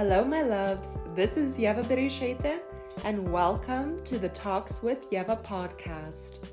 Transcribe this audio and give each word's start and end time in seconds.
This 0.00 1.36
is 1.36 1.58
Yeva 1.58 1.84
Bereshete, 1.84 2.60
and 3.04 3.30
welcome 3.30 4.02
to 4.04 4.18
the 4.18 4.30
Talks 4.30 4.82
with 4.82 5.10
Yeva 5.10 5.44
podcast, 5.44 6.48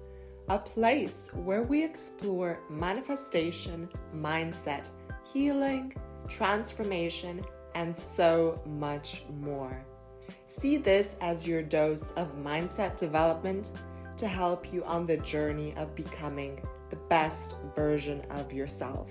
a 0.49 0.59
place 0.59 1.29
where 1.33 1.61
we 1.61 1.81
explore 1.81 2.59
manifestation, 2.69 3.87
mindset, 4.13 4.89
healing, 5.31 5.95
transformation, 6.27 7.41
and 7.73 7.97
so 7.97 8.59
much 8.65 9.23
more. 9.39 9.81
See 10.47 10.75
this 10.75 11.15
as 11.21 11.47
your 11.47 11.63
dose 11.63 12.11
of 12.17 12.35
mindset 12.35 12.97
development 12.97 13.71
to 14.17 14.27
help 14.27 14.73
you 14.73 14.83
on 14.83 15.05
the 15.05 15.17
journey 15.19 15.73
of 15.77 15.95
becoming 15.95 16.61
the 16.89 16.97
best 17.07 17.55
version 17.77 18.25
of 18.29 18.51
yourself. 18.51 19.09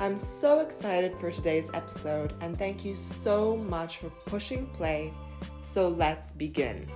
I'm 0.00 0.16
so 0.16 0.60
excited 0.60 1.14
for 1.14 1.30
today's 1.30 1.68
episode 1.74 2.32
and 2.40 2.56
thank 2.58 2.86
you 2.86 2.94
so 2.94 3.58
much 3.58 3.98
for 3.98 4.08
pushing 4.24 4.64
play. 4.68 5.12
So 5.62 5.88
let's 5.88 6.32
begin. 6.32 6.88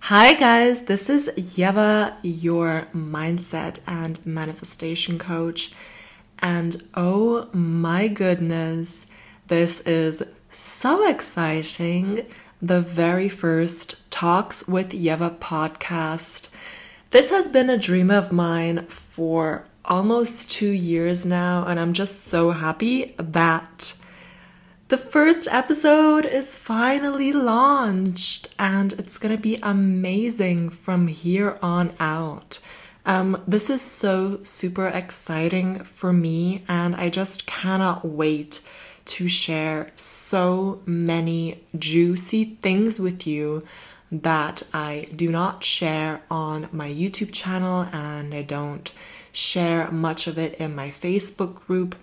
Hi, 0.00 0.34
guys, 0.34 0.80
this 0.86 1.08
is 1.08 1.30
Yeva, 1.36 2.16
your 2.24 2.88
mindset 2.92 3.78
and 3.86 4.18
manifestation 4.26 5.20
coach. 5.20 5.70
And 6.40 6.82
oh 6.94 7.48
my 7.52 8.08
goodness, 8.08 9.06
this 9.46 9.82
is 9.82 10.20
so 10.50 11.08
exciting 11.08 12.26
the 12.60 12.80
very 12.80 13.28
first 13.28 14.10
Talks 14.10 14.66
with 14.66 14.90
Yeva 14.90 15.38
podcast. 15.38 16.48
This 17.12 17.30
has 17.30 17.46
been 17.46 17.70
a 17.70 17.78
dream 17.78 18.10
of 18.10 18.32
mine 18.32 18.84
for 18.86 19.64
almost 19.84 20.50
two 20.50 20.70
years 20.70 21.24
now, 21.24 21.64
and 21.64 21.78
I'm 21.78 21.92
just 21.92 22.24
so 22.24 22.50
happy 22.50 23.14
that 23.16 23.96
the 24.88 24.98
first 24.98 25.46
episode 25.50 26.26
is 26.26 26.58
finally 26.58 27.32
launched 27.32 28.48
and 28.58 28.92
it's 28.94 29.18
gonna 29.18 29.36
be 29.36 29.58
amazing 29.62 30.70
from 30.70 31.06
here 31.06 31.58
on 31.62 31.92
out. 32.00 32.58
Um, 33.06 33.42
this 33.46 33.70
is 33.70 33.80
so 33.80 34.40
super 34.42 34.88
exciting 34.88 35.84
for 35.84 36.12
me, 36.12 36.64
and 36.68 36.96
I 36.96 37.08
just 37.08 37.46
cannot 37.46 38.04
wait 38.04 38.60
to 39.08 39.28
share 39.28 39.90
so 39.94 40.80
many 40.86 41.64
juicy 41.78 42.56
things 42.62 43.00
with 43.00 43.26
you 43.26 43.64
that 44.10 44.62
I 44.72 45.08
do 45.14 45.30
not 45.30 45.62
share 45.62 46.22
on 46.30 46.68
my 46.72 46.88
YouTube 46.88 47.32
channel 47.32 47.86
and 47.92 48.34
I 48.34 48.42
don't 48.42 48.90
share 49.32 49.90
much 49.90 50.26
of 50.26 50.38
it 50.38 50.54
in 50.54 50.74
my 50.74 50.88
Facebook 50.90 51.66
group. 51.66 51.94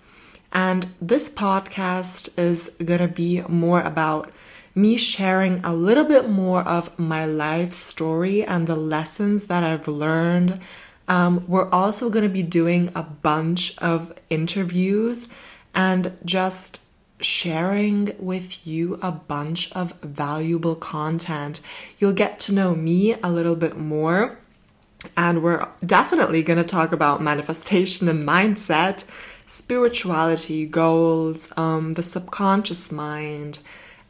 And 0.52 0.86
this 1.00 1.28
podcast 1.28 2.38
is 2.38 2.70
going 2.84 3.00
to 3.00 3.08
be 3.08 3.42
more 3.48 3.80
about 3.80 4.30
me 4.74 4.96
sharing 4.96 5.64
a 5.64 5.74
little 5.74 6.04
bit 6.04 6.28
more 6.28 6.62
of 6.62 6.96
my 6.98 7.24
life 7.24 7.72
story 7.72 8.44
and 8.44 8.66
the 8.66 8.76
lessons 8.76 9.46
that 9.46 9.64
I've 9.64 9.88
learned. 9.88 10.60
Um, 11.08 11.44
we're 11.48 11.70
also 11.70 12.10
going 12.10 12.24
to 12.24 12.28
be 12.28 12.42
doing 12.42 12.90
a 12.94 13.02
bunch 13.02 13.76
of 13.78 14.12
interviews 14.28 15.28
and 15.74 16.16
just 16.24 16.80
sharing 17.20 18.14
with 18.18 18.66
you 18.66 18.98
a 19.02 19.10
bunch 19.10 19.72
of 19.72 19.92
valuable 20.02 20.74
content. 20.74 21.60
You'll 21.98 22.12
get 22.12 22.38
to 22.40 22.52
know 22.52 22.74
me 22.74 23.14
a 23.14 23.30
little 23.30 23.56
bit 23.56 23.76
more. 23.76 24.38
And 25.16 25.42
we're 25.42 25.66
definitely 25.84 26.42
going 26.42 26.58
to 26.58 26.64
talk 26.64 26.92
about 26.92 27.22
manifestation 27.22 28.08
and 28.08 28.26
mindset, 28.26 29.04
spirituality, 29.46 30.66
goals, 30.66 31.52
um, 31.56 31.94
the 31.94 32.02
subconscious 32.02 32.90
mind, 32.90 33.60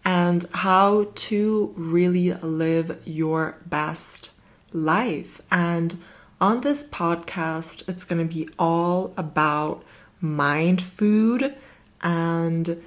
and 0.05 0.45
how 0.53 1.11
to 1.15 1.75
really 1.77 2.33
live 2.33 3.01
your 3.05 3.59
best 3.67 4.33
life. 4.73 5.41
And 5.51 5.97
on 6.41 6.61
this 6.61 6.85
podcast, 6.85 7.89
it's 7.89 8.05
going 8.05 8.27
to 8.27 8.35
be 8.35 8.49
all 8.59 9.13
about 9.17 9.83
mind 10.21 10.81
food 10.81 11.55
and 12.03 12.83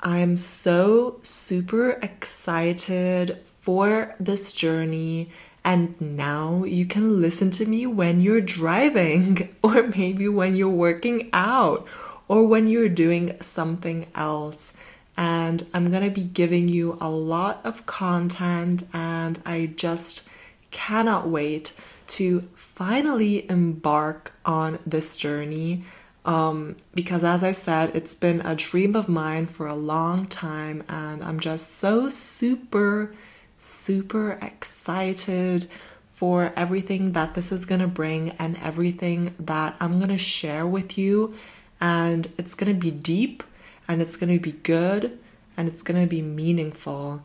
I'm 0.00 0.36
so 0.36 1.18
super 1.22 1.90
excited 1.90 3.38
for 3.46 4.14
this 4.20 4.52
journey. 4.52 5.30
And 5.64 6.00
now 6.00 6.62
you 6.64 6.86
can 6.86 7.20
listen 7.20 7.50
to 7.52 7.66
me 7.66 7.84
when 7.86 8.20
you're 8.20 8.40
driving, 8.40 9.54
or 9.62 9.82
maybe 9.82 10.28
when 10.28 10.54
you're 10.54 10.68
working 10.68 11.30
out, 11.32 11.86
or 12.28 12.46
when 12.46 12.68
you're 12.68 12.88
doing 12.88 13.36
something 13.40 14.06
else. 14.14 14.72
And 15.16 15.66
I'm 15.74 15.90
gonna 15.90 16.10
be 16.10 16.22
giving 16.22 16.68
you 16.68 16.96
a 17.00 17.10
lot 17.10 17.60
of 17.64 17.86
content, 17.86 18.84
and 18.92 19.40
I 19.44 19.72
just 19.74 20.28
cannot 20.70 21.28
wait 21.28 21.72
to 22.08 22.42
finally 22.54 23.50
embark 23.50 24.32
on 24.44 24.78
this 24.86 25.16
journey 25.16 25.82
um, 26.24 26.76
because, 26.94 27.24
as 27.24 27.42
I 27.42 27.52
said, 27.52 27.94
it's 27.94 28.14
been 28.14 28.40
a 28.42 28.54
dream 28.54 28.94
of 28.96 29.08
mine 29.08 29.46
for 29.46 29.66
a 29.66 29.74
long 29.74 30.26
time, 30.26 30.82
and 30.88 31.24
I'm 31.24 31.40
just 31.40 31.76
so 31.76 32.08
super, 32.08 33.14
super 33.58 34.38
excited 34.42 35.66
for 36.12 36.52
everything 36.56 37.12
that 37.12 37.34
this 37.34 37.52
is 37.52 37.64
going 37.64 37.80
to 37.80 37.86
bring 37.86 38.30
and 38.38 38.58
everything 38.62 39.34
that 39.38 39.76
I'm 39.80 39.92
going 39.92 40.08
to 40.08 40.18
share 40.18 40.66
with 40.66 40.98
you. 40.98 41.34
And 41.80 42.26
it's 42.36 42.54
going 42.54 42.74
to 42.74 42.78
be 42.78 42.90
deep, 42.90 43.44
and 43.86 44.02
it's 44.02 44.16
going 44.16 44.32
to 44.32 44.40
be 44.40 44.52
good, 44.52 45.18
and 45.56 45.68
it's 45.68 45.82
going 45.82 46.00
to 46.00 46.08
be 46.08 46.22
meaningful. 46.22 47.22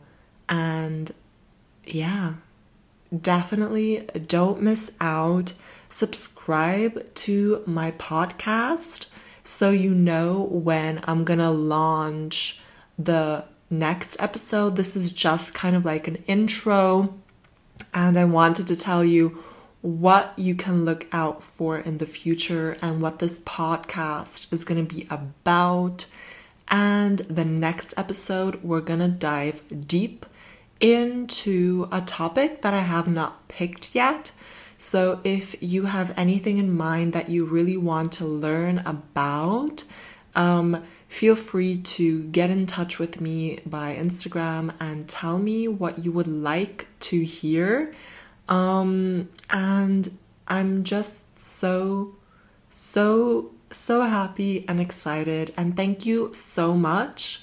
And 0.48 1.10
yeah, 1.84 2.34
definitely 3.20 4.08
don't 4.26 4.62
miss 4.62 4.92
out 5.00 5.54
subscribe 5.88 7.14
to 7.14 7.62
my 7.66 7.92
podcast 7.92 9.06
so 9.44 9.70
you 9.70 9.94
know 9.94 10.42
when 10.50 10.98
I'm 11.04 11.22
gonna 11.22 11.52
launch 11.52 12.60
the 12.98 13.44
next 13.70 14.20
episode. 14.20 14.76
This 14.76 14.96
is 14.96 15.12
just 15.12 15.54
kind 15.54 15.76
of 15.76 15.84
like 15.84 16.08
an 16.08 16.16
intro, 16.26 17.14
and 17.92 18.18
I 18.18 18.24
wanted 18.24 18.66
to 18.68 18.76
tell 18.76 19.04
you 19.04 19.38
what 19.82 20.32
you 20.36 20.54
can 20.54 20.84
look 20.84 21.06
out 21.12 21.42
for 21.42 21.78
in 21.78 21.98
the 21.98 22.06
future 22.06 22.76
and 22.80 23.02
what 23.02 23.18
this 23.18 23.38
podcast 23.40 24.52
is 24.52 24.64
to 24.84 24.94
be 24.94 25.06
about. 25.10 26.06
And 26.68 27.18
the 27.18 27.44
next 27.44 27.92
episode, 27.96 28.64
we're 28.64 28.80
to 29.00 29.08
dive 29.08 29.62
deep 29.86 30.24
into 30.84 31.88
a 31.90 32.02
topic 32.02 32.60
that 32.60 32.74
I 32.74 32.80
have 32.80 33.08
not 33.08 33.48
picked 33.48 33.94
yet. 33.94 34.32
So, 34.76 35.18
if 35.24 35.56
you 35.62 35.86
have 35.86 36.12
anything 36.18 36.58
in 36.58 36.76
mind 36.76 37.14
that 37.14 37.30
you 37.30 37.46
really 37.46 37.78
want 37.78 38.12
to 38.14 38.26
learn 38.26 38.82
about, 38.84 39.84
um, 40.34 40.84
feel 41.08 41.36
free 41.36 41.78
to 41.96 42.24
get 42.24 42.50
in 42.50 42.66
touch 42.66 42.98
with 42.98 43.18
me 43.18 43.60
by 43.64 43.96
Instagram 43.96 44.74
and 44.78 45.08
tell 45.08 45.38
me 45.38 45.68
what 45.68 46.04
you 46.04 46.12
would 46.12 46.26
like 46.26 46.86
to 47.00 47.24
hear. 47.24 47.94
Um, 48.46 49.30
and 49.48 50.10
I'm 50.46 50.84
just 50.84 51.16
so, 51.38 52.14
so, 52.68 53.52
so 53.70 54.02
happy 54.02 54.66
and 54.68 54.80
excited. 54.80 55.54
And 55.56 55.74
thank 55.74 56.04
you 56.04 56.34
so 56.34 56.74
much 56.74 57.40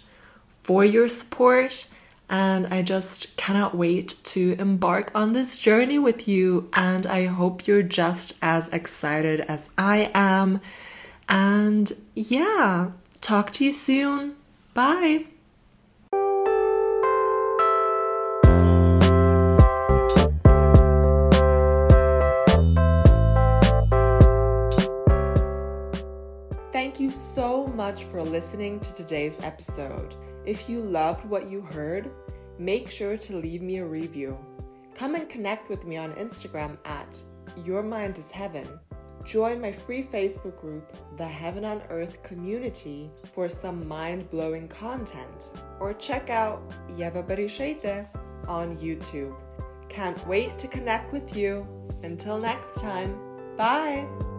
for 0.62 0.86
your 0.86 1.08
support 1.08 1.90
and 2.32 2.66
I 2.68 2.82
just 2.82 3.36
cannot 3.36 3.76
wait 3.76 4.16
to 4.24 4.56
embark 4.58 5.12
on 5.14 5.34
this 5.34 5.60
journey 5.60 6.00
with 6.00 6.30
you. 6.30 6.70
And 6.74 7.06
I 7.06 7.26
hope 7.26 7.68
you're 7.68 7.84
just 7.84 8.34
as 8.42 8.70
excited 8.70 9.42
as 9.42 9.70
I 9.78 10.10
am. 10.14 10.62
And 11.28 11.92
yeah, 12.16 12.92
talk 13.20 13.52
to 13.52 13.66
you 13.66 13.74
soon. 13.74 14.38
Bye. 14.74 15.26
Thank 26.72 27.02
you 27.02 27.10
so 27.10 27.68
much 27.76 28.06
for 28.06 28.24
listening 28.24 28.80
to 28.80 28.94
today's 28.94 29.44
episode. 29.44 30.16
If 30.46 30.68
you 30.68 30.82
loved 30.82 31.26
what 31.26 31.50
you 31.50 31.62
heard, 31.62 32.10
make 32.58 32.90
sure 32.90 33.18
to 33.18 33.38
leave 33.38 33.62
me 33.62 33.78
a 33.78 33.86
review. 33.86 34.38
Come 34.96 35.16
and 35.16 35.30
connect 35.30 35.70
with 35.70 35.86
me 35.86 35.98
on 35.98 36.14
Instagram 36.14 36.78
at 36.86 37.22
Your 37.66 37.84
Mind 37.84 38.18
is 38.18 38.32
Heaven. 38.32 38.68
Join 39.26 39.62
my 39.62 39.72
free 39.72 40.04
Facebook 40.04 40.60
group, 40.60 40.98
The 41.18 41.28
Heaven 41.28 41.64
on 41.64 41.82
Earth 41.90 42.22
Community, 42.24 43.12
for 43.34 43.50
some 43.50 43.88
mind 43.88 44.30
blowing 44.32 44.68
content. 44.68 45.52
Or 45.80 45.94
check 45.94 46.30
out 46.30 46.70
Yeva 46.98 47.26
Bereshete 47.26 48.08
on 48.48 48.78
YouTube. 48.78 49.36
Can't 49.90 50.26
wait 50.28 50.58
to 50.60 50.68
connect 50.68 51.14
with 51.14 51.36
you. 51.36 51.68
Until 52.04 52.40
next 52.40 52.80
time, 52.80 53.16
bye! 53.58 54.31